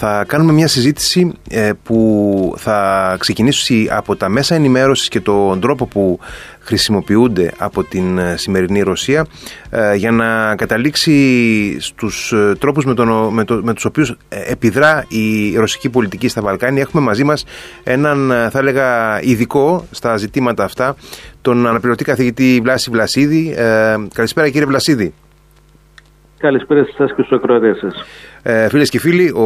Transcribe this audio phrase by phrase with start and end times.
[0.00, 5.86] Θα κάνουμε μια συζήτηση ε, που θα ξεκινήσει από τα μέσα ενημέρωσης και τον τρόπο
[5.86, 6.18] που
[6.60, 9.26] χρησιμοποιούνται από την ε, σημερινή Ρωσία
[9.70, 15.56] ε, για να καταλήξει στους τρόπους με, τον, με, το, με τους οποίους επιδρά η
[15.56, 16.82] ρωσική πολιτική στα Βαλκάνια.
[16.82, 17.44] Έχουμε μαζί μας
[17.82, 20.96] έναν θα έλεγα ειδικό στα ζητήματα αυτά,
[21.42, 23.54] τον αναπληρωτή καθηγητή Βλάση Βλασίδη.
[24.14, 25.14] Καλησπέρα κύριε Βλασίδη.
[26.44, 28.04] Καλησπέρα σας και στους ακροατές σας.
[28.42, 29.44] Ε, Φίλες και φίλοι, ο,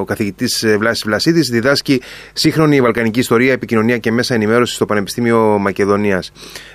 [0.00, 2.00] ο καθηγητής Βλάσης Βλασίδης διδάσκει
[2.32, 6.32] σύγχρονη βαλκανική ιστορία, επικοινωνία και μέσα ενημέρωσης στο Πανεπιστήμιο Μακεδονίας.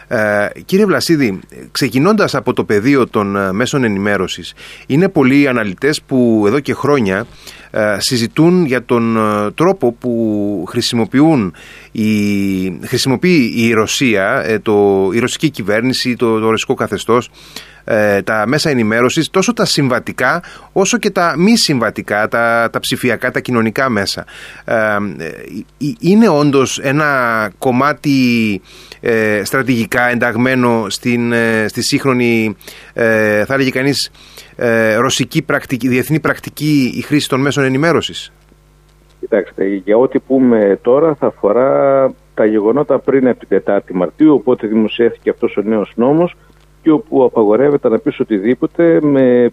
[0.08, 1.40] Ε, κύριε Βλασίδη,
[1.72, 4.54] ξεκινώντας από το πεδίο των ε, μέσων ενημέρωσης,
[4.88, 7.26] είναι πολλοί αναλυτές που εδώ και χρόνια
[7.72, 9.18] ε, συζητούν για τον
[9.56, 11.54] τρόπο που χρησιμοποιούν
[11.92, 12.06] η,
[12.86, 17.30] χρησιμοποιεί η Ρωσία, το, η ρωσική κυβέρνηση, το, το ρωσικό καθεστώς
[17.86, 23.32] ε, τα μέσα ενημέρωσης τόσο τα συμβατικά όσο και τα μη συμβατικά, τα, τα ψηφιακά,
[23.32, 24.26] τα κοινωνικά μέσα.
[24.66, 24.76] Ε,
[25.18, 25.32] ε,
[26.00, 28.62] είναι όντως ένα κομμάτι
[29.44, 31.34] στρατηγικά ενταγμένο στην,
[31.68, 32.56] στη σύγχρονη,
[33.46, 34.12] θα έλεγε κανείς,
[34.98, 38.32] ρωσική πρακτική, διεθνή πρακτική η χρήση των μέσων ενημέρωσης;
[39.20, 44.68] Κοιτάξτε, για ό,τι πούμε τώρα θα αφορά τα γεγονότα πριν από την 4η Μαρτίου, οπότε
[44.68, 46.36] δημοσιεύθηκε αυτός ο νέος νόμος
[46.84, 49.52] και όπου απαγορεύεται να πεις οτιδήποτε με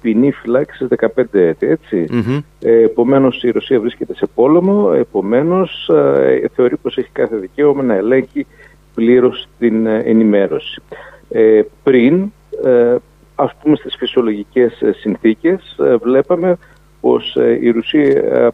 [0.00, 1.66] ποινή φυλάξη 15 έτη.
[1.66, 2.06] Έτσι.
[2.10, 2.42] Mm-hmm.
[2.60, 7.94] Ε, επομένως η Ρωσία βρίσκεται σε πόλεμο, επομένως ε, θεωρεί πως έχει κάθε δικαίωμα να
[7.94, 8.46] ελέγχει
[8.94, 10.82] πλήρως την ε, ενημέρωση.
[11.30, 12.32] Ε, πριν,
[12.64, 12.96] ε,
[13.34, 16.56] ας πούμε στις φυσιολογικές ε, συνθήκες, βλέπαμε
[17.00, 18.52] πως η Ρωσία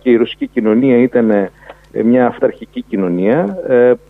[0.00, 1.50] και η ρωσική κοινωνία ήταν
[2.04, 3.58] μια αυταρχική κοινωνία.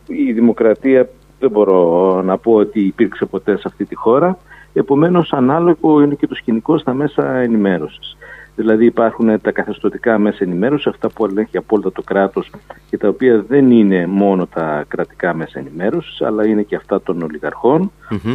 [0.06, 1.08] Η δημοκρατία
[1.40, 4.38] δεν μπορώ να πω ότι υπήρξε ποτέ σε αυτή τη χώρα.
[4.72, 8.16] Επομένως ανάλογο είναι και το σκηνικό στα μέσα ενημέρωσης.
[8.56, 12.50] Δηλαδή υπάρχουν τα καθεστωτικά μέσα ενημέρωσης, αυτά που ελέγχει απόλυτα το κράτος
[12.90, 17.22] και τα οποία δεν είναι μόνο τα κρατικά μέσα ενημέρωσης, αλλά είναι και αυτά των
[17.22, 17.92] ολιγαρχων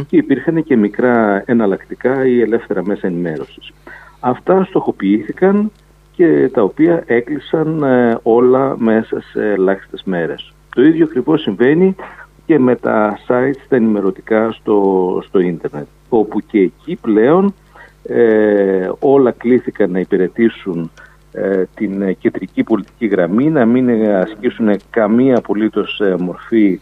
[0.08, 3.72] και υπήρχαν και μικρά εναλλακτικά ή ελεύθερα μέσα ενημέρωσης.
[4.20, 5.70] Αυτά στοχοποιήθηκαν
[6.12, 10.52] και τα οποία έκλεισαν ε, όλα μέσα σε ελάχιστες μέρες.
[10.74, 11.96] Το ίδιο ακριβώς συμβαίνει
[12.46, 17.54] και με τα sites τα ενημερωτικά στο, στο ίντερνετ όπου και εκεί πλέον
[18.02, 20.90] ε, όλα κλήθηκαν να υπηρετήσουν
[21.32, 26.80] ε, την κεντρική πολιτική γραμμή να μην ασκήσουν καμία απολύτως ε, μορφή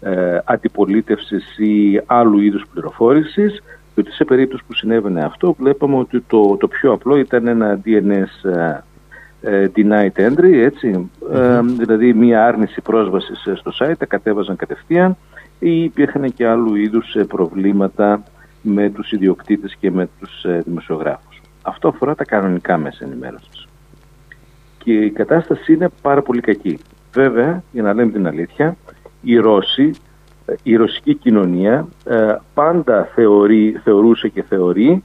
[0.00, 3.62] ε, αντιπολίτευσης ή άλλου είδους πληροφόρησης.
[3.94, 7.80] Και ότι σε περίπτωση που συνέβαινε αυτό βλέπαμε ότι το, το πιο απλό ήταν ένα
[7.84, 8.80] DNS ε,
[9.42, 15.16] denied entry, ετσι ε, δηλαδή μία άρνηση πρόσβασης στο site, τα κατέβαζαν κατευθείαν
[15.58, 18.22] ή υπήρχαν και άλλου είδους ε, προβλήματα
[18.62, 21.40] με τους ιδιοκτήτες και με τους δημοσιογράφους.
[21.62, 23.68] Αυτό αφορά τα κανονικά μέσα ενημέρωσης.
[24.78, 26.78] Και η κατάσταση είναι πάρα πολύ κακή.
[27.12, 28.76] Βέβαια, για να λέμε την αλήθεια,
[29.20, 29.90] οι Ρώσοι,
[30.62, 31.88] η ρωσική κοινωνία
[32.54, 35.04] πάντα θεωρεί, θεωρούσε και θεωρεί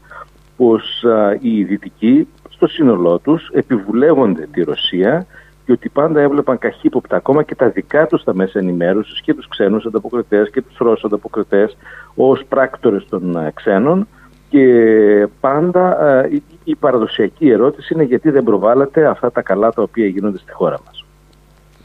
[0.57, 1.06] πως
[1.40, 5.25] οι Δυτικοί στο σύνολό τους επιβουλεύονται τη Ρωσία
[5.66, 9.47] και ότι πάντα έβλεπαν καχύποπτα ακόμα και τα δικά τους τα μέσα ενημέρωσης και τους
[9.47, 11.77] ξένους ανταποκριτές και τους Ρώσους ανταποκριτές
[12.15, 14.07] ως πράκτορες των ε, ξένων
[14.49, 20.05] και πάντα ε, η παραδοσιακή ερώτηση είναι γιατί δεν προβάλλεται αυτά τα καλά τα οποία
[20.05, 21.05] γίνονται στη χώρα μας.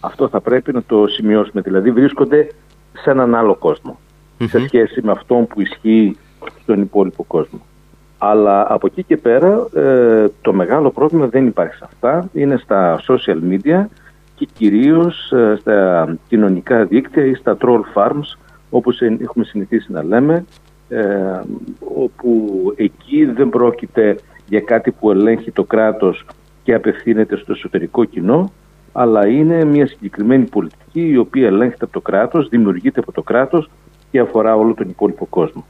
[0.00, 1.60] Αυτό θα πρέπει να το σημειώσουμε.
[1.60, 2.48] Δηλαδή βρίσκονται
[2.92, 3.58] σε έναν άλλο
[4.38, 6.16] σε σχέση με αυτόν που ισχύει
[6.62, 7.60] στον υπόλοιπο κόσμο.
[8.22, 12.28] Αλλά από εκεί και πέρα ε, το μεγάλο πρόβλημα δεν υπάρχει σε αυτά.
[12.32, 13.84] Είναι στα social media
[14.34, 18.38] και κυρίως ε, στα κοινωνικά δίκτυα ή στα troll farms
[18.70, 20.44] όπως έχουμε συνηθίσει να λέμε
[20.88, 21.40] ε,
[21.96, 24.16] όπου εκεί δεν πρόκειται
[24.48, 26.26] για κάτι που ελέγχει το κράτος
[26.62, 28.52] και απευθύνεται στο εσωτερικό κοινό
[28.92, 33.70] αλλά είναι μια συγκεκριμένη πολιτική η οποία ελέγχεται από το κράτος, δημιουργείται από το κράτος
[34.10, 35.64] και αφορά όλο τον υπόλοιπο κόσμο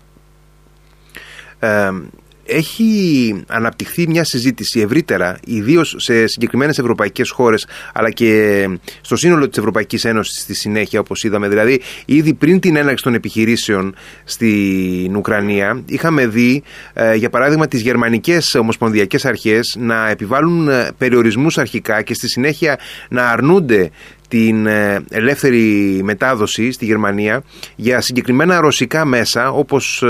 [2.50, 8.68] έχει αναπτυχθεί μια συζήτηση ευρύτερα, ιδίως σε συγκεκριμένες ευρωπαϊκές χώρες, αλλά και
[9.00, 11.48] στο σύνολο της Ευρωπαϊκής Ένωσης στη συνέχεια, όπως είδαμε.
[11.48, 13.94] Δηλαδή, ήδη πριν την έναρξη των επιχειρήσεων
[14.24, 21.58] στην Ουκρανία, είχαμε δει, ε, για παράδειγμα, τις γερμανικές ομοσπονδιακές αρχές να επιβάλλουν ε, περιορισμούς
[21.58, 22.78] αρχικά και στη συνέχεια
[23.08, 23.90] να αρνούνται
[24.30, 27.42] την ε, ελεύθερη μετάδοση στη Γερμανία
[27.76, 30.02] για συγκεκριμένα ρωσικά μέσα όπως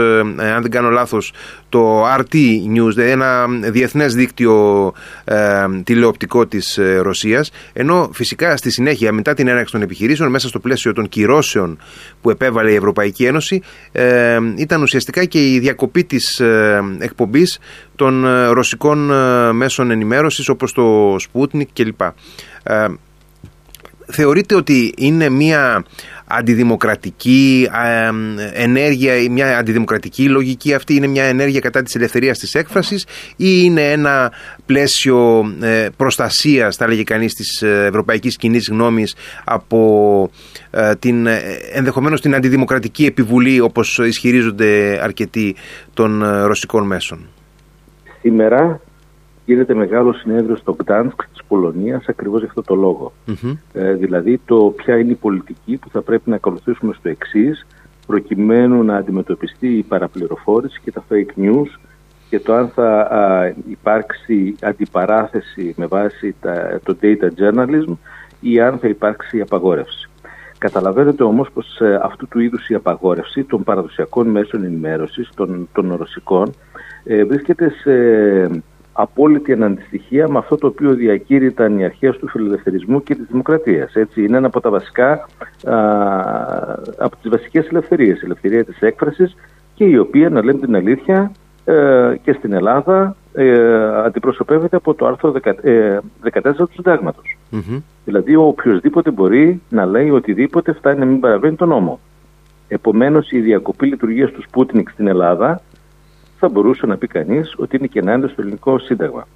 [0.54, 1.32] αν δεν κάνω λάθος
[1.68, 2.34] το RT
[2.74, 4.92] News, δηλαδή ένα διεθνές δίκτυο
[5.84, 10.92] τηλεοπτικό της Ρωσίας ενώ φυσικά στη συνέχεια μετά την έναρξη των επιχειρήσεων μέσα στο πλαίσιο
[10.92, 11.78] των κυρώσεων
[12.20, 13.62] που επέβαλε η Ευρωπαϊκή Ένωση
[14.56, 16.42] ήταν ουσιαστικά και η διακοπή της
[16.98, 17.58] εκπομπής
[17.96, 19.10] των ρωσικών
[19.56, 22.00] μέσων ενημέρωσης όπως το Sputnik κλπ.
[24.10, 25.84] Ε, θεωρείτε ότι είναι μια
[26.26, 28.10] αντιδημοκρατική ε,
[28.62, 33.90] ενέργεια, μια αντιδημοκρατική λογική αυτή, είναι μια ενέργεια κατά της ελευθερίας της έκφρασης ή είναι
[33.90, 34.32] ένα
[34.66, 39.14] πλαίσιο ε, προστασίας, θα λέγει κανείς, της ευρωπαϊκής κοινής γνώμης
[39.44, 40.30] από
[40.98, 41.26] την,
[41.72, 45.56] ενδεχομένως την αντιδημοκρατική επιβουλή όπως ισχυρίζονται αρκετοί
[45.94, 47.28] των ρωσικών μέσων;
[48.20, 48.80] Σήμερα
[49.50, 53.12] γίνεται μεγάλο συνέδριο στο Γκτάνσκ της Πολωνίας ακριβώς για αυτό το λογο
[53.72, 57.66] Ε, δηλαδή το ποια είναι η πολιτική που θα πρέπει να ακολουθήσουμε στο εξής,
[58.06, 61.78] προκειμένου να αντιμετωπιστεί η παραπληροφόρηση και τα fake news
[62.28, 63.08] και το αν θα
[63.70, 67.96] υπάρξει αντιπαράθεση με βάση τα, το data journalism
[68.40, 70.08] ή αν θα υπάρξει απαγόρευση.
[70.58, 75.94] Καταλαβαίνετε όμως πως ε, αυτού του είδους η απαγόρευση των παραδοσιακών μέσων ενημέρωσης, των, των
[75.94, 76.54] ρωσικών,
[77.04, 77.92] ε, βρίσκεται σε
[78.92, 83.94] απόλυτη αναντιστοιχεία με αυτό το οποίο διακήρυταν οι αρχές του φιλελευθερισμού και της δημοκρατίας.
[83.94, 85.76] Έτσι, είναι ένα από τα βασικά, α,
[86.98, 89.36] από τις βασικές ελευθερίες, η ελευθερία της έκφρασης
[89.74, 91.32] και η οποία, να λέμε την αλήθεια,
[91.64, 95.98] ε, και στην Ελλάδα ε, αντιπροσωπεύεται από το άρθρο 14 ε,
[96.56, 97.36] του συνταγματος
[98.04, 102.00] Δηλαδή, ο οποιοδήποτε μπορεί να λέει οτιδήποτε φτάνει να μην παραβαίνει τον νόμο.
[102.68, 105.60] Επομένως, η διακοπή λειτουργίας τους Σπούτνικ στην Ελλάδα
[106.40, 109.26] θα μπορούσε να πει κανείς ότι είναι και ενάντια στο ελληνικό σύνταγμα.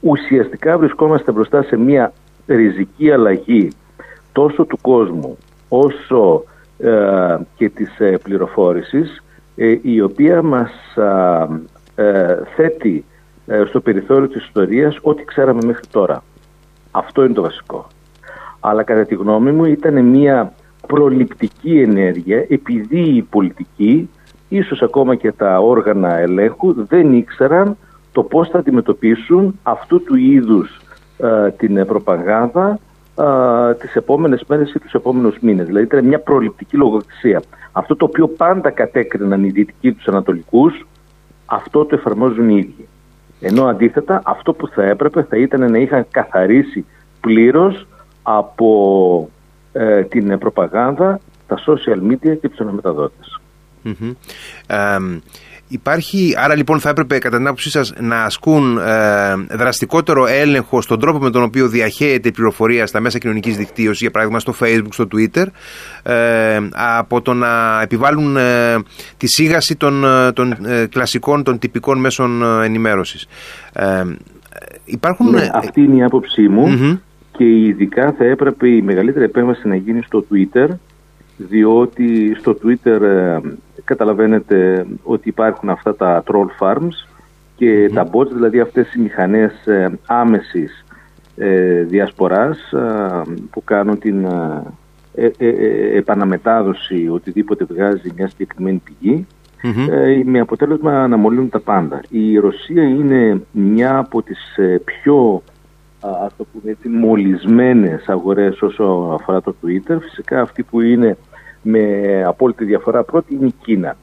[0.00, 2.12] Ουσιαστικά βρισκόμαστε μπροστά σε μια
[2.46, 3.68] ριζική αλλαγή
[4.32, 5.38] τόσο του κόσμου
[5.68, 6.44] όσο
[6.78, 9.22] ε, και της ε, πληροφόρησης
[9.56, 10.70] ε, η οποία μας
[11.94, 13.04] ε, θέτει
[13.68, 16.22] στο περιθώριο της ιστορίας ό,τι ξέραμε μέχρι τώρα.
[16.90, 17.86] Αυτό είναι το βασικό.
[18.60, 20.52] Αλλά κατά τη γνώμη μου ήταν μια
[20.86, 24.08] προληπτική ενέργεια επειδή η πολιτική
[24.48, 27.76] ίσως ακόμα και τα όργανα ελέγχου δεν ήξεραν
[28.12, 30.80] το πώς θα αντιμετωπίσουν αυτού του είδους
[31.18, 32.78] ε, την προπαγάνδα
[33.18, 35.66] ε, τις επόμενες μέρες ή τους επόμενους μήνες.
[35.66, 37.42] Δηλαδή ήταν μια προληπτική λογοκρισία.
[37.72, 40.86] Αυτό το οποίο πάντα κατέκριναν οι δυτικοί τους ανατολικούς,
[41.46, 42.88] αυτό το εφαρμόζουν οι ίδιοι.
[43.40, 46.84] Ενώ αντίθετα αυτό που θα έπρεπε θα ήταν να είχαν καθαρίσει
[47.20, 47.86] πλήρως
[48.22, 49.30] από
[49.72, 53.37] ε, την προπαγάνδα τα social media και τους αναμεταδότες
[55.68, 61.00] υπάρχει, άρα λοιπόν θα έπρεπε κατά την άποψή σας να ασκούν ε, δραστικότερο έλεγχο στον
[61.00, 64.88] τρόπο με τον οποίο διαχέεται η πληροφορία στα μέσα κοινωνικής δικτύωσης, για παράδειγμα στο facebook,
[64.90, 65.46] στο twitter,
[66.02, 66.58] ε,
[66.98, 68.74] από το να επιβάλλουν ε,
[69.16, 70.56] τη σίγαση των, ε, των
[70.90, 73.26] κλασικών, των τυπικών μέσων ενημέρωσης.
[74.84, 75.30] υπάρχουν...
[75.30, 77.00] Ναι, αυτή είναι η άποψή μου
[77.32, 80.68] και ειδικά θα έπρεπε η μεγαλύτερη επέμβαση να γίνει στο twitter
[81.38, 83.38] διότι στο Twitter ε,
[83.84, 87.08] καταλαβαίνετε ότι υπάρχουν αυτά τα troll farms
[87.56, 90.84] και τα bots, δηλαδή αυτές οι μηχανές ε, άμεσης
[91.40, 94.24] ε, διασποράς ε, που κάνουν την
[95.14, 95.30] ε,
[95.96, 99.26] επαναμετάδοση οτιδήποτε βγάζει μια συγκεκριμένη πηγή
[100.24, 102.00] με αποτέλεσμα να μολύνουν τα πάντα.
[102.08, 105.42] Η Ρωσία είναι μια από τις πιο
[106.24, 109.96] ας το πούμε έτσι, μολυσμένες αγορές όσο αφορά το Twitter.
[110.00, 111.16] Φυσικά αυτή που είναι
[111.68, 113.96] με απόλυτη διαφορά πρώτη είναι η Κίνα.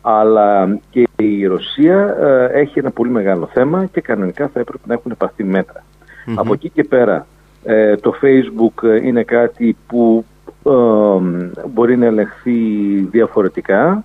[0.00, 4.94] Αλλά και η Ρωσία ε, έχει ένα πολύ μεγάλο θέμα και κανονικά θα έπρεπε να
[4.94, 5.64] έχουν επαρθεί
[6.34, 7.26] Από εκεί και πέρα
[7.64, 10.24] ε, το Facebook είναι κάτι που
[10.64, 10.70] ε,
[11.68, 12.52] μπορεί να ελεγχθεί
[13.10, 14.04] διαφορετικά.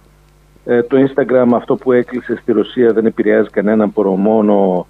[0.64, 4.88] το Instagram αυτό που έκλεισε στη Ρωσία δεν επηρεάζει κανέναν από μόνο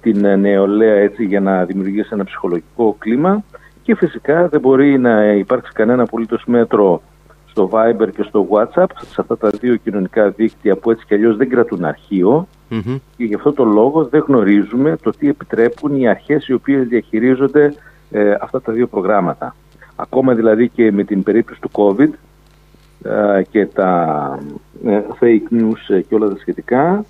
[0.00, 3.44] την νεολαία έτσι για να δημιουργήσει ένα ψυχολογικό κλίμα
[3.82, 7.02] και φυσικά δεν μπορεί να υπάρξει κανένα απολύτως μέτρο
[7.58, 11.36] στο Viber και στο WhatsApp, σε αυτά τα δύο κοινωνικά δίκτυα που έτσι κι αλλιώς
[11.36, 11.84] δεν κρατούν
[13.16, 17.74] και γι' αυτό το λόγο δεν γνωρίζουμε το τι επιτρέπουν οι αρχές οι οποίες διαχειρίζονται
[18.10, 19.54] ε, αυτά τα δύο προγράμματα.
[19.96, 22.08] Ακόμα δηλαδή και με την περίπτωση του COVID
[23.02, 24.38] ε, και τα
[24.86, 27.04] ε, fake news και όλα τα σχετικά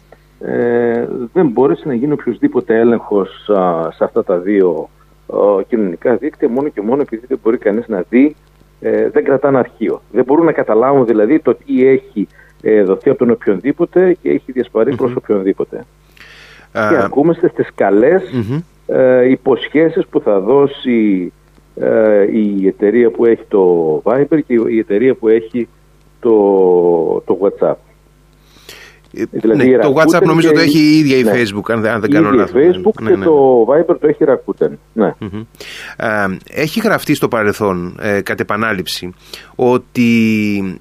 [1.33, 3.51] δεν μπόρεσε να γίνει οποιοδήποτε έλεγχος
[3.95, 4.89] σε αυτά τα δύο
[5.69, 8.37] κοινωνικά δίκτυα μόνο και μόνο επειδή δεν μπορεί κανείς να δει
[8.81, 10.03] ε, δεν κρατάνε αρχείο.
[10.13, 12.29] Δεν μπορούν να καταλάβουν δηλαδή το τι έχει
[12.63, 15.85] ε, δοθεί από τον οποιονδήποτε και έχει διασπαρεί προς οποιονδήποτε.
[16.73, 18.63] Και ακούμαστε στις καλες mm-hmm.
[18.87, 21.33] ε, υποσχέσεις που θα δώσει
[22.33, 25.69] η εταιρεία που έχει το Viber και η εταιρεία που έχει
[26.21, 26.33] το,
[27.21, 27.75] το WhatsApp.
[29.13, 31.33] Ε, δηλαδή, ναι, το WhatsApp νομίζω το έχει η ίδια η ναι.
[31.35, 32.63] Facebook, αν, δεν κάνω λάθος.
[32.63, 34.71] Η Facebook ναι, και ναι, το Viber το έχει η Rakuten.
[34.93, 35.15] Ναι.
[36.51, 39.15] έχει γραφτεί στο παρελθόν, ε, κατ' επανάληψη,
[39.55, 40.09] ότι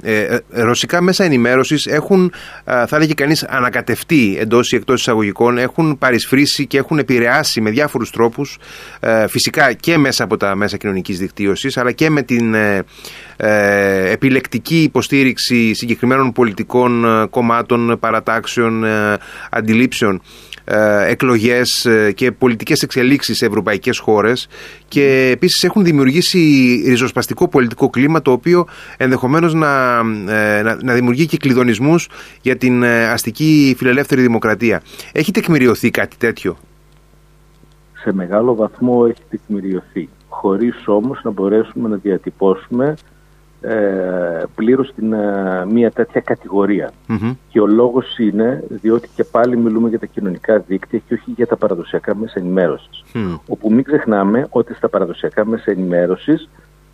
[0.02, 2.32] ε, ε, ρωσικά μέσα ενημέρωσης έχουν,
[2.64, 8.12] θα έλεγε κανείς, ανακατευτεί εντός ή εκτός εισαγωγικών, έχουν παρισφρήσει και έχουν επηρεάσει με διάφορους
[8.12, 8.58] τρόπους,
[9.28, 12.56] φυσικά και μέσα από τα μέσα κοινωνικής δικτύωσης, αλλά και με την
[14.12, 18.86] επιλεκτική υποστήριξη συγκεκριμένων πολιτικών κομμάτων, παρατάξεων,
[19.50, 20.22] αντιλήψεων
[20.70, 24.48] ε, εκλογές ε, και πολιτικές εξελίξεις σε ευρωπαϊκές χώρες
[24.88, 26.40] και επίσης έχουν δημιουργήσει
[26.88, 28.66] ριζοσπαστικό πολιτικό κλίμα το οποίο
[28.98, 29.98] ενδεχομένως να,
[30.28, 32.10] ε, να, να δημιουργεί και κλειδονισμούς
[32.42, 34.82] για την αστική φιλελεύθερη δημοκρατία.
[35.12, 36.58] Έχει τεκμηριωθεί κάτι τέτοιο;
[38.04, 42.96] Σε μεγάλο βαθμό έχει τεκμηριωθεί χωρίς όμως να μπορέσουμε να διατυπώσουμε
[43.62, 46.38] ε, πλήρως την, ε, μια τέτοια
[47.50, 51.48] Και ο λόγος είναι διότι και πάλι μιλούμε για τα κοινωνικά δίκτυα και όχι για
[51.48, 53.04] τα παραδοσιακά μέσα ενημέρωσης.
[53.48, 56.50] Όπου μην ξεχνάμε ότι στα παραδοσιακά μέσα ενημέρωσης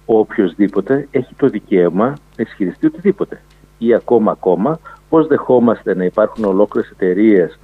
[0.05, 3.41] ο οποιοδήποτε έχει το δικαίωμα να ισχυριστεί οτιδήποτε.
[3.77, 4.79] Ή ακόμα ακόμα
[5.09, 7.59] πώς δεχόμαστε να υπάρχουν ολόκληρες εταιρείες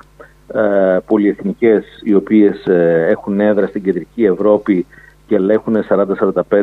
[0.53, 4.85] ε, πολυεθνικές οι οποίες ε, έχουν έδρα στην κεντρική Ευρώπη
[5.27, 6.05] και ελέγχουν 40,
[6.49, 6.61] 45,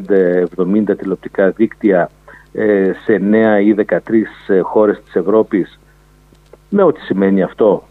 [0.56, 2.25] 70 τηλεοπτικά δίκτυα ε,
[3.04, 3.20] σε
[3.60, 3.98] 9 ή 13
[4.46, 5.78] ε, χώρες της Ευρώπης
[6.68, 7.88] με ό,τι σημαίνει αυτό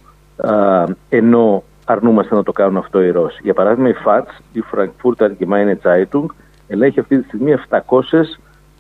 [1.10, 3.40] ενώ αρνούμαστε να το κάνουν αυτό οι Ρώσοι.
[3.44, 6.26] Για παράδειγμα η FATS, η Frankfurter Allgemeine Zeitung
[6.68, 7.80] ελέγχει αυτή τη στιγμή 700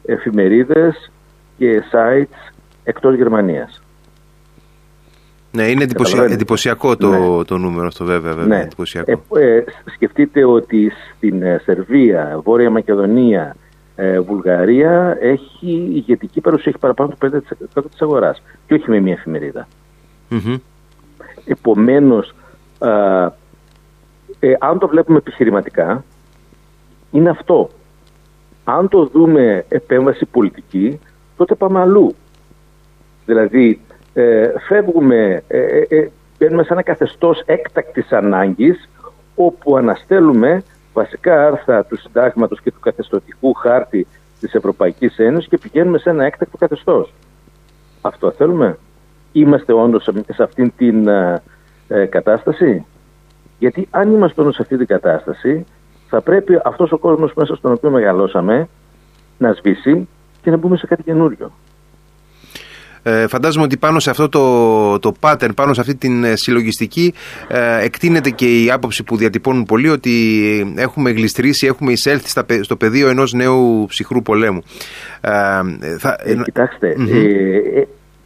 [0.05, 1.11] εφημερίδες
[1.57, 3.81] και sites εκτός Γερμανίας.
[5.51, 5.85] Ναι, είναι
[6.29, 7.43] εντυπωσιακό το, ναι.
[7.43, 8.33] το νούμερο αυτό βέβαια.
[8.33, 8.63] βέβαια ναι.
[8.63, 9.21] εντυπωσιακό.
[9.39, 9.63] Ε,
[9.93, 13.55] σκεφτείτε ότι στην Σερβία, Βόρεια Μακεδονία,
[13.95, 17.41] ε, Βουλγαρία έχει ηγετική παρουσία, έχει παραπάνω του
[17.77, 19.67] 5% της αγοράς και όχι με μία εφημερίδα.
[20.29, 20.59] Mm-hmm.
[21.45, 22.35] Επομένως,
[24.39, 26.03] ε, αν το βλέπουμε επιχειρηματικά,
[27.11, 27.69] είναι αυτό.
[28.63, 30.99] Αν το δούμε επέμβαση πολιτική,
[31.37, 32.15] τότε πάμε αλλού.
[33.25, 33.79] Δηλαδή,
[34.13, 36.09] ε, φεύγουμε, ε, ε,
[36.39, 38.89] μπαίνουμε σε ένα καθεστώς έκτακτης ανάγκης,
[39.35, 40.63] όπου αναστέλουμε
[40.95, 44.07] βασικά άρθρα του συντάγματος και του καθεστωτικού χάρτη
[44.39, 47.13] της Ευρωπαϊκής Ένωσης και πηγαίνουμε σε ένα έκτακτο καθεστώς.
[48.01, 48.77] Αυτό θέλουμε;
[49.31, 51.41] Είμαστε όντως σε αυτήν την ε,
[51.87, 52.85] ε, κατάσταση;
[53.59, 55.65] Γιατί αν είμαστε όντως σε αυτή την κατάσταση
[56.07, 58.67] θα πρέπει αυτός ο κόσμος μέσα στον οποίο μεγαλώσαμε
[59.37, 60.07] να σβήσει
[60.41, 61.51] και να μπούμε σε κάτι καινούριο.
[63.07, 67.13] Ε, φαντάζομαι ότι πάνω σε αυτό το, το pattern, πάνω σε αυτή την ε, συλλογιστική
[67.47, 72.75] ε, εκτείνεται και η άποψη που διατυπώνουν πολλοί ότι έχουμε γλιστρήσει, έχουμε εισέλθει στα, στο
[72.75, 74.61] πεδίο ενός νέου ψυχρού πολέμου.
[75.21, 75.29] Ε,
[75.97, 76.17] θα...
[76.23, 76.95] ε, κοιτάξτε,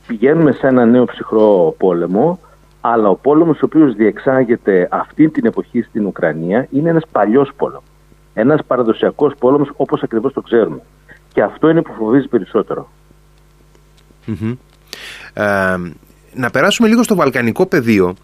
[0.07, 2.39] πηγαίνουμε σε ένα νέο ψυχρό πόλεμο
[2.81, 7.83] αλλά ο πόλεμος ο οποίος διεξάγεται αυτή την εποχή στην Ουκρανία είναι ένας παλιός πόλεμος.
[8.33, 10.81] Ένας παραδοσιακός πόλεμος όπως ακριβώς το ξέρουμε.
[11.33, 12.89] Και αυτό είναι που φοβίζει περισσότερο
[16.33, 18.15] να περάσουμε λίγο στο βαλκανικό πεδίο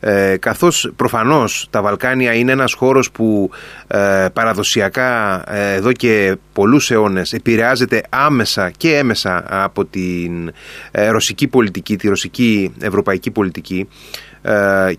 [0.00, 3.50] ε, καθώς προφανώς τα Βαλκάνια είναι ένας χώρος που
[3.86, 10.52] ε, παραδοσιακά ε, εδώ και πολλούς αιώνες επηρεάζεται άμεσα και έμεσα από την
[10.90, 13.88] ε, ρωσική πολιτική, τη ρωσική ευρωπαϊκή πολιτική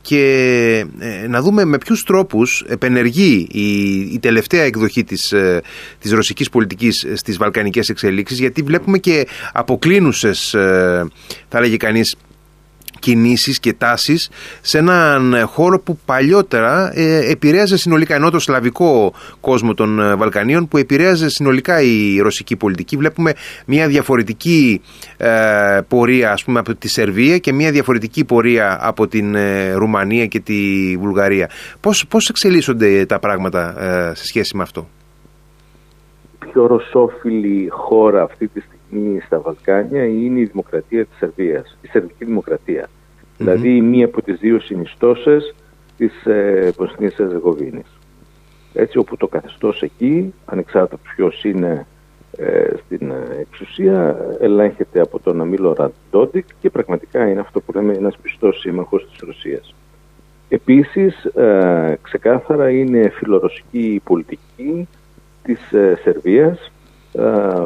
[0.01, 0.85] και
[1.27, 5.33] να δούμε με ποιους τρόπους επενεργεί η, η τελευταία εκδοχή της,
[5.99, 10.49] της ρωσικής πολιτικής στις βαλκανικές εξελίξεις γιατί βλέπουμε και αποκλίνουσες
[11.49, 12.15] θα λέγει κανείς
[12.99, 14.29] κινήσεις και τάσεις
[14.61, 20.67] σε έναν χώρο που παλιότερα ε, επηρέαζε συνολικά ενώ το σλαβικό κόσμο των ε, Βαλκανίων
[20.67, 22.97] που επηρέαζε συνολικά η ρωσική πολιτική.
[22.97, 23.33] Βλέπουμε
[23.65, 24.81] μια διαφορετική
[25.17, 30.25] ε, πορεία ας πούμε από τη Σερβία και μια διαφορετική πορεία από την ε, Ρουμανία
[30.25, 31.49] και τη Βουλγαρία.
[31.79, 33.75] Πώς, πώς εξελίσσονται τα πράγματα
[34.13, 34.87] σε σχέση με αυτό;
[36.39, 38.76] Πιο ρωσόφιλη χώρα αυτή τη στιγμή
[39.25, 42.25] στα Βαλκάνια είναι η δημοκρατία της Σερβίας, η σερβική
[43.37, 45.55] Δηλαδή μία από τις δύο συνιστώσεις
[45.97, 47.99] της ε, Βοσνίας Ερζεγοβίνης.
[48.73, 51.85] Έτσι όπου το καθεστώς εκεί, ανεξάρτητα ποιος είναι
[52.37, 57.93] ε, στην ε, εξουσία, ελέγχεται από τον Αμίλο Ραντόντικ και πραγματικά είναι αυτό που λέμε
[57.93, 59.75] ένας πιστός σύμμαχος της Ρωσίας.
[60.49, 64.87] Επίσης, ε, ξεκάθαρα είναι φιλορωσική πολιτική
[65.43, 66.71] της ε, Σερβίας,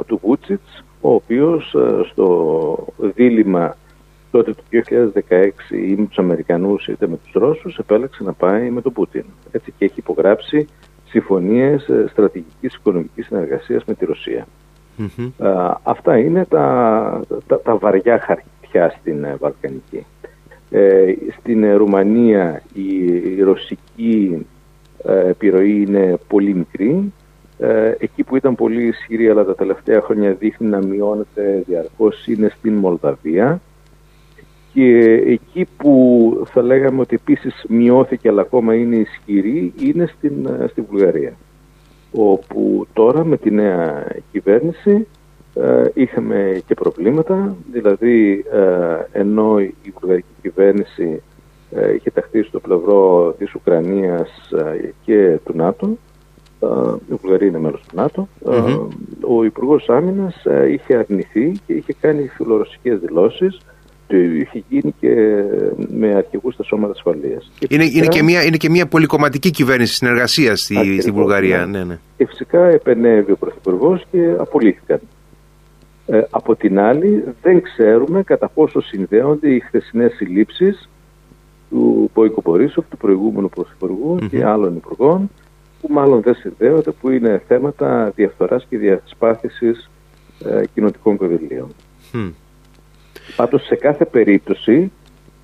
[0.07, 1.75] του Βούτσιτς, ο οποίος
[2.11, 3.77] στο δίλημα
[4.31, 4.63] τότε το
[5.29, 9.25] 2016 ή με τους Αμερικανούς είτε με τους Ρώσους επέλεξε να πάει με τον Πούτιν.
[9.51, 10.67] Έτσι και έχει υπογράψει
[11.05, 14.47] συμφωνίες ε, στρατηγικής οικονομικής συνεργασίας με τη ρωσια
[15.83, 20.05] αυτά είναι τα, τα, τα, βαριά χαρτιά στην Βαλκανική.
[21.39, 24.45] στην Ρουμανία η, ρωσική
[25.03, 27.13] επιρροή είναι πολύ μικρή.
[27.97, 32.73] Εκεί που ήταν πολύ ισχυρή αλλά τα τελευταία χρόνια δείχνει να μειώνεται διαρκώς είναι στην
[32.73, 33.61] Μολδαβία
[34.73, 40.67] και εκεί που θα λέγαμε ότι επίσης μειώθηκε αλλά ακόμα είναι ισχυρή είναι στην, ε,
[40.67, 41.33] στη Βουλγαρία.
[42.11, 45.07] Όπου τώρα με τη νέα κυβέρνηση
[45.53, 51.21] ε, είχαμε και προβλήματα, δηλαδή ε, ενώ η βουλγαρική κυβέρνηση
[51.71, 54.29] ε, είχε ταχθεί στο πλευρό της Ουκρανίας
[55.05, 55.97] και του ΝΑΤΟ,
[57.09, 58.27] η Βουλγαρία είναι μέλος του ΝΑΤΟ,
[59.21, 63.59] ο Υπουργός Άμυνας είχε αρνηθεί και είχε κάνει φιλορωσικές δηλώσεις
[64.17, 65.43] είχε γίνει και
[65.89, 67.51] με αρχηγούς στα σώματα ασφαλείας.
[67.69, 71.65] Είναι, είναι, και μια, είναι και μια πολυκομματική κυβέρνηση συνεργασίας στη, στη Βουλγαρία.
[71.65, 71.77] Ναι.
[71.77, 71.99] Ναι, ναι.
[72.17, 74.99] Και φυσικά επενέβη ο Πρωθυπουργός και απολύθηκαν.
[76.07, 80.89] Ε, από την άλλη, δεν ξέρουμε κατά πόσο συνδέονται οι χθεσινές συλλήψεις
[81.69, 83.49] του Πόικο Πορίσοφ, του προηγούμενου
[84.29, 85.29] και άλλων υπουργών,
[85.81, 89.89] που μάλλον δεν συνδέονται, που είναι θέματα διαφθοράς και διασπάθησης
[90.45, 91.67] ε, κοινοτικών κονδυλίων.
[93.35, 94.91] Πάντως σε κάθε περίπτωση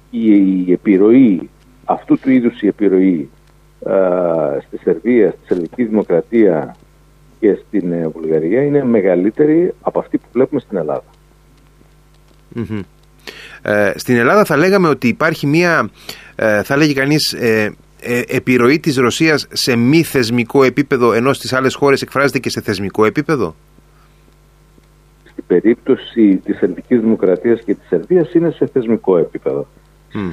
[0.09, 1.49] η, επιρροή,
[1.85, 3.29] αυτού του είδους η επιρροή
[4.65, 6.75] στη Σερβία, στη Σερβική Δημοκρατία
[7.39, 11.03] και στην ε, Βουλγαρία είναι μεγαλύτερη από αυτή που βλέπουμε στην ελλαδα
[13.61, 15.89] Ε, στην Ελλάδα θα λέγαμε ότι υπάρχει μία,
[16.35, 17.71] ε, θα λέγει κανείς, ε, ε,
[18.27, 23.05] επιρροή της Ρωσίας σε μη θεσμικό επίπεδο ενώ στις άλλες χώρες εκφράζεται και σε θεσμικό
[23.05, 23.55] επίπεδο;
[25.47, 29.67] Περίπτωση της Ελληνικής Δημοκρατίας και της Σερβίας είναι σε θεσμικό επίπεδο.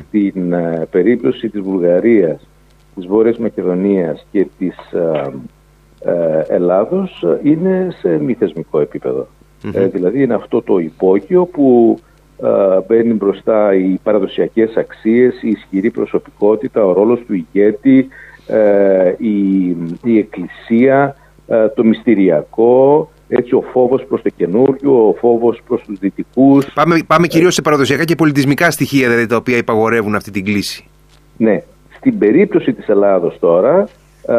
[0.08, 2.48] Στην ε, περίπτωση της Βουλγαρίας,
[2.94, 5.32] της Βόρειας Μακεδονίας και της uh,
[6.48, 8.86] Ελλάδος είναι σε μη θεσμικό
[9.92, 11.98] δηλαδή είναι αυτό το υπόγειο που
[12.86, 18.08] μπαίνει μπροστά οι παραδοσιακές αξίες, η ισχυρή προσωπικότητα, ο ρόλος του ηγέτη,
[19.16, 19.68] η,
[20.02, 21.16] η εκκλησία,
[21.74, 26.72] το μυστηριακό, έτσι ο φόβος προς το καινούριο, ο φόβος προς τους δυτικούς.
[26.74, 30.88] Πάμε, πάμε κυρίως σε παραδοσιακά και πολιτισμικά στοιχεία δηλαδή, τα οποία υπαγορεύουν αυτή την κλίση.
[31.36, 31.62] Ναι.
[31.96, 33.88] Στην περίπτωση της Ελλάδος τώρα
[34.26, 34.36] α,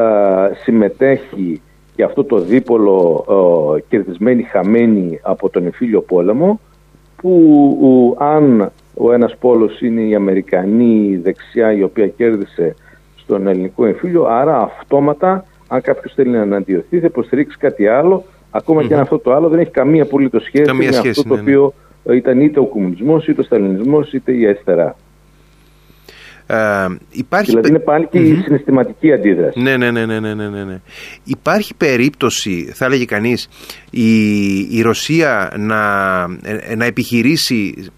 [0.64, 1.62] συμμετέχει
[1.96, 6.60] και αυτό το δίπολο α, κερδισμένη χαμένη από τον εμφύλιο πόλεμο
[7.26, 12.76] που αν ο ένας πόλος είναι η Αμερικανή δεξιά η οποία κέρδισε
[13.16, 18.24] στον ελληνικό εμφύλιο άρα αυτόματα αν κάποιος θέλει να αναντιωθεί θα υποστηρίξει κάτι άλλο
[18.56, 21.36] Ακόμα και αν αυτό το άλλο δεν έχει καμία απολύτως σχέση με αυτό το ναι,
[21.36, 21.42] ναι.
[21.42, 21.74] οποίο
[22.10, 24.96] ήταν είτε ο κομμουνισμός, είτε ο σταλινισμός, είτε η αριστερά.
[26.48, 27.50] Ε, υπάρχει...
[27.50, 29.60] Δηλαδή είναι πάλι και η συναισθηματική αντίδραση.
[29.60, 30.80] Ναι, ναι, ναι, ναι, ναι, ναι, ναι.
[31.24, 33.50] Υπάρχει περίπτωση, θα έλεγε κανείς,
[33.90, 35.82] η, η Ρωσία να,
[36.44, 37.92] ε, να επιχειρήσει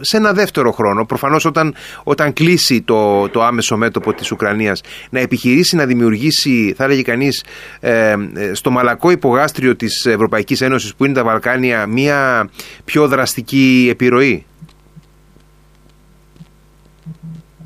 [0.00, 4.80] σε ένα δεύτερο χρόνο, προφανώς όταν, όταν κλείσει το, το άμεσο μέτωπο της Ουκρανίας,
[5.10, 7.44] να επιχειρήσει να δημιουργήσει, θα έλεγε κανείς,
[7.80, 8.14] ε,
[8.52, 12.48] στο μαλακό υπογάστριο της Ευρωπαϊκής Ένωσης που είναι τα Βαλκάνια, μια
[12.84, 14.44] πιο δραστική επιρροή;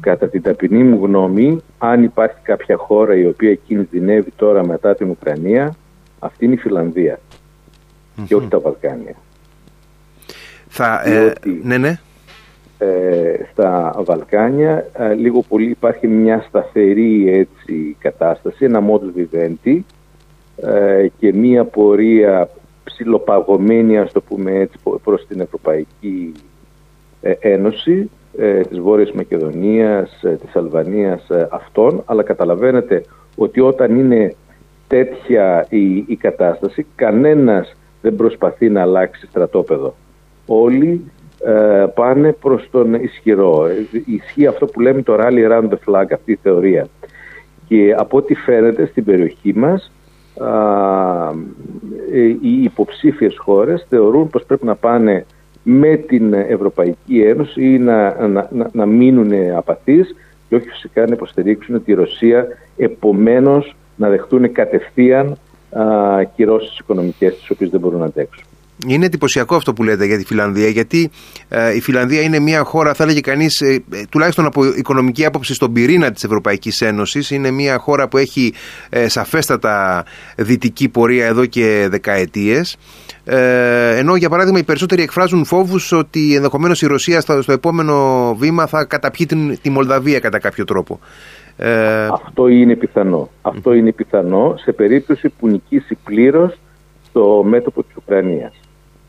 [0.03, 5.11] Κατά την ταπεινή μου γνώμη, αν υπάρχει κάποια χώρα η οποία κινδυνεύει τώρα μετά την
[5.11, 5.75] Ουκρανία,
[6.19, 7.21] αυτή είναι η φιλανδια
[8.27, 9.15] και όχι τα Βαλκάνια.
[10.69, 11.99] Θα, ε, ναι, ναι.
[12.79, 19.81] Ε, στα Βαλκάνια ε, λίγο πολύ υπάρχει μια σταθερή έτσι, κατάσταση, ένα modus vivendi
[20.57, 22.51] ε, και μια πορεία
[22.85, 26.33] ψιλοπαγωμένη, ας το πούμε έτσι, προς την Ευρωπαϊκή
[27.41, 28.07] Ένωση ε,
[28.69, 33.05] της Βόρειας Μακεδονίας, ε, της Αλβανίας ε, αυτών, αλλά καταλαβαίνετε
[33.37, 34.35] ότι όταν είναι
[34.87, 39.95] τέτοια η, η κατάσταση, κανένας δεν προσπαθεί να αλλάξει στρατόπεδο.
[40.47, 41.11] Όλοι
[41.45, 43.67] ε, πάνε προς τον ισχυρό.
[44.07, 46.89] Ισχύει αυτό που λέμε το rally around the flag, αυτή η θεωρία.
[47.69, 49.93] Και από ό,τι φαίνεται στην περιοχή μας,
[52.41, 55.27] οι υποψήφιες χώρες θεωρούν πως πρέπει να πάνε
[55.63, 60.15] με την Ευρωπαϊκή Ένωση ή να, να, να, να μείνουν απαθείς
[60.49, 62.47] και όχι φυσικά να υποστηρίξουν τη Ρωσία
[62.77, 65.37] επομένως να δεχτούν κατευθείαν
[65.71, 68.45] α, κυρώσεις οικονομικές τις οποίες δεν μπορούν να αντέξουν.
[68.87, 71.11] Είναι εντυπωσιακό αυτό που λέτε για τη Φιλανδία, γιατί
[71.49, 75.73] ε, η Φιλανδία είναι μια χώρα, θα έλεγε κανείς, ε, τουλάχιστον από οικονομική άποψη, στον
[75.73, 77.31] πυρήνα της Ευρωπαϊκής Ένωσης.
[77.31, 78.53] Είναι μια χώρα που έχει
[78.91, 80.05] ε, σαφέστατα
[80.37, 82.77] δυτική πορεία εδώ και δεκαετίες.
[83.25, 88.35] Ε, ενώ για παράδειγμα οι περισσότεροι εκφράζουν φόβους ότι ενδεχομένως η Ρωσία στο, στο επόμενο
[88.35, 91.01] βήμα θα καταπιεί την, τη Μολδαβία κατά κάποιο τρόπο.
[91.57, 92.07] Ε...
[92.07, 93.31] Αυτό είναι πιθανό.
[93.43, 96.59] Αυτό είναι πιθανό σε περίπτωση που νικήσει πλήρως
[97.13, 98.61] το μέτωπο της Ουκρανίας.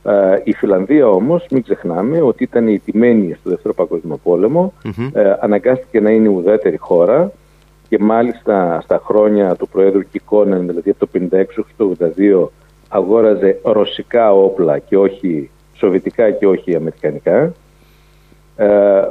[0.04, 4.74] Ε, η Φιλανδία όμως, μην ξεχνάμε ότι ήταν η τιμένη στο Δεύτερο Παγκόσμιο Πόλεμο,
[5.14, 7.32] ε, αναγκάστηκε να είναι ουδέτερη χώρα
[7.90, 12.48] και μάλιστα στα χρόνια του Προέδρου Κικόνεν, δηλαδή από το 1956 το 1982,
[12.88, 17.54] αγόραζε ρωσικά όπλα και όχι σοβιτικά και όχι αμερικανικά.
[18.56, 19.02] Ε,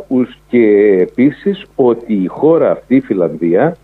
[0.48, 0.66] και
[1.00, 3.76] επίσης ότι η χώρα αυτή, η Φιλανδία,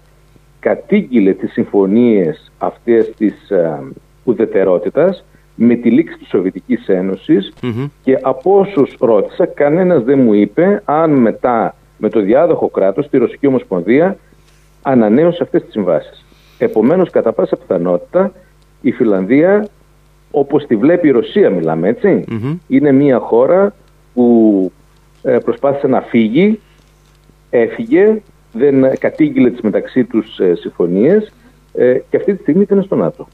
[0.61, 3.81] κατήγγειλε τις συμφωνίες αυτές της ε,
[4.25, 5.25] ουδετερότητας
[5.61, 6.85] με τη λήξη της Σοβιετικής
[8.03, 13.19] και από όσους ρώτησα κανένας δεν μου είπε αν μετά με το διάδοχο κράτος, τη
[13.19, 14.17] Ρωσική Ομοσπονδία,
[14.83, 16.25] ανανέωσε αυτές τις συμβάσεις.
[16.59, 18.33] Επομένως, κατά πάσα πιθανότητα,
[18.81, 19.69] η Φιλανδία,
[20.31, 21.89] όπως τη βλέπει η Ρωσία μιλάμε
[22.67, 23.75] είναι μια χώρα
[24.15, 24.73] που
[25.23, 26.61] ε, προσπάθησε να φύγει,
[27.51, 31.33] έφυγε, δεν κατήγγειλε τις μεταξύ τους ε, συμφωνίες
[31.73, 33.29] ε, και αυτή τη στιγμή ήταν στο ΝΑΤΟ.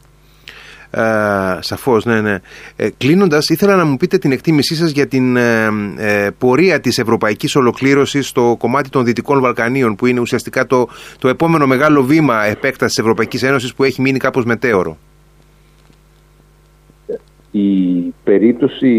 [0.97, 2.39] Ε, Σαφώς, ναι, ναι.
[2.77, 6.99] Ε, Κλείνοντας, ήθελα να μου πείτε την εκτίμησή σας για την ε, ε, πορεία της
[6.99, 12.45] ευρωπαϊκής ολοκλήρωσης στο κομμάτι των Δυτικών Βαλκανίων, που είναι ουσιαστικά το, το επόμενο μεγάλο βήμα
[12.45, 14.97] επέκτασης της Ευρωπαϊκής Ένωσης που έχει μείνει κάπως μετέωρο.
[17.51, 18.99] Η περίπτωση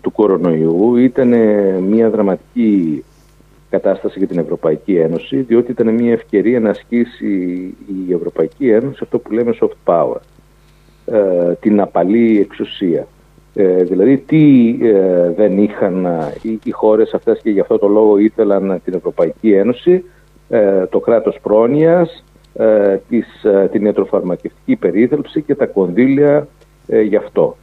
[0.00, 1.28] του κορονοϊού ήταν
[1.82, 3.04] μια δραματική
[3.70, 7.34] κατάσταση για την Ευρωπαϊκή Ένωση, διότι ήταν μια ευκαιρία να ασκήσει
[8.08, 10.20] η Ευρωπαϊκή Ένωση αυτό που λέμε soft power.
[11.12, 13.06] Ε, την απαλή εξουσία.
[13.54, 17.88] Ε, δηλαδή τι ε, δεν είχαν ε, οι, οι χώρες αυτές και γι' αυτό το
[17.88, 20.04] λόγο ήθελαν την Ευρωπαϊκή Ένωση,
[20.90, 22.24] το κράτος πρόνοιας,
[23.08, 23.26] της,
[23.70, 26.48] την ιατροφαρμακευτική περίθαλψη και τα κονδύλια
[27.08, 27.56] γι' αυτό.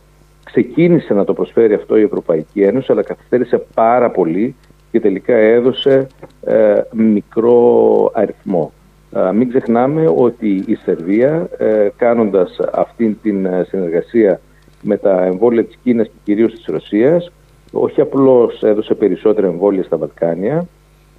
[0.44, 4.56] Ξεκίνησε να το προσφέρει αυτό η Ευρωπαϊκή Ένωση αλλά καθυστέρησε πάρα πολύ
[4.92, 6.08] και τελικά έδωσε
[6.92, 8.72] μικρό αριθμό.
[9.34, 14.40] Μην ξεχνάμε ότι η Σερβία ε, κάνοντας αυτή την ε, συνεργασία
[14.82, 17.32] με τα εμβόλια της Κίνας και κυρίως της Ρωσίας
[17.72, 20.68] όχι απλώς έδωσε περισσότερα εμβόλια στα Βαλκάνια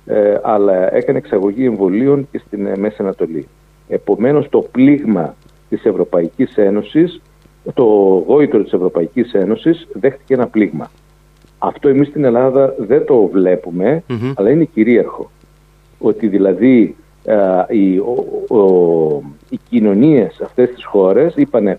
[0.07, 3.46] ε, αλλά έκανε εξαγωγή εμβολίων και στην Μέση Ανατολή.
[3.88, 5.35] Επομένως το πλήγμα
[5.68, 7.20] της Ευρωπαϊκής Ένωσης,
[7.74, 7.85] το
[8.26, 10.90] γόητρο της Ευρωπαϊκής Ένωσης δέχτηκε ένα πλήγμα.
[11.59, 14.02] Αυτό εμείς στην Ελλάδα δεν το βλεπουμε
[14.35, 15.30] αλλά είναι κυρίαρχο.
[15.98, 17.03] Ότι δηλαδή ε,
[17.68, 18.16] οι, ο,
[18.56, 21.78] ο, οι κοινωνίες αυτές τις χώρες είπανε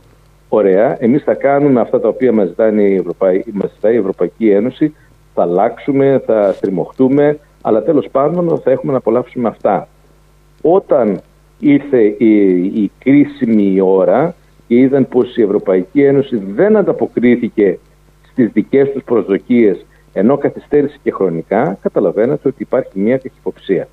[0.50, 3.44] ωραία, εμείς θα κάνουμε αυτά τα οποία μας ζητάει η, Ευρωπαϊ...
[3.52, 4.96] μας ζητάει η Ευρωπαϊκή Ένωση,
[5.34, 9.88] θα αλλάξουμε, θα στριμωχτούμε, αλλά τέλος πάντων θα έχουμε να απολαύσουμε αυτά.
[10.62, 11.22] Όταν
[11.60, 14.36] ήρθε η, η κρίσιμη ώρα
[14.68, 17.80] και είδαν πως η Ευρωπαϊκή Ένωση δεν ανταποκρίθηκε
[18.32, 19.86] στις δικές τους προσδοκίες
[20.18, 23.88] ενώ καθυστέρησε και χρονικά, καταλαβαίνετε ότι υπάρχει μια καχυποψία.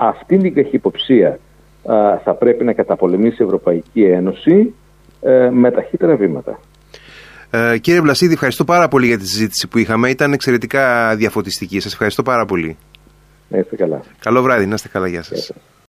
[0.00, 1.38] Αυτή την καχυποψία
[2.24, 4.74] θα πρέπει να καταπολεμήσει η Ευρωπαϊκή Ένωση
[5.20, 6.58] ε, με ταχύτερα βήματα.
[7.50, 10.10] Ε, κύριε Βλασίδη, ευχαριστώ πάρα πολύ για τη συζήτηση που είχαμε.
[10.10, 11.80] Ήταν εξαιρετικά διαφωτιστική.
[11.80, 12.76] Σας ευχαριστώ πάρα πολύ.
[13.48, 14.00] Να είστε καλά.
[14.18, 14.66] Καλό βράδυ.
[14.66, 15.08] Να είστε καλά.
[15.08, 15.52] Γεια σας.